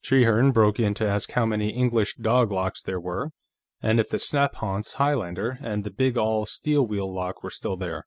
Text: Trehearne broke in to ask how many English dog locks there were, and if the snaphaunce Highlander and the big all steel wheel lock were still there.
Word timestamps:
Trehearne 0.00 0.52
broke 0.52 0.78
in 0.78 0.94
to 0.94 1.08
ask 1.08 1.32
how 1.32 1.44
many 1.44 1.70
English 1.70 2.14
dog 2.14 2.52
locks 2.52 2.80
there 2.80 3.00
were, 3.00 3.32
and 3.82 3.98
if 3.98 4.10
the 4.10 4.18
snaphaunce 4.20 4.92
Highlander 4.94 5.58
and 5.60 5.82
the 5.82 5.90
big 5.90 6.16
all 6.16 6.46
steel 6.46 6.86
wheel 6.86 7.12
lock 7.12 7.42
were 7.42 7.50
still 7.50 7.76
there. 7.76 8.04